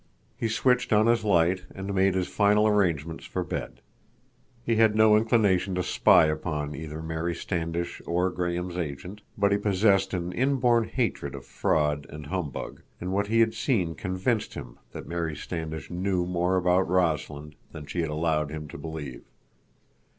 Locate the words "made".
1.93-2.15